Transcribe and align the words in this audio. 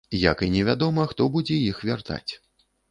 Як 0.19 0.37
і 0.47 0.49
невядома, 0.55 1.05
хто 1.11 1.29
будзе 1.37 1.61
іх 1.69 1.87
вяртаць. 1.91 2.29